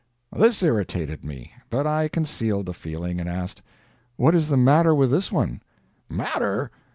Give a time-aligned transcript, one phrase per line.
[0.33, 1.51] This irritated me.
[1.69, 3.61] But I concealed the feeling, and asked:
[4.15, 5.61] "What is the matter with this one?"
[6.09, 6.71] "Matter?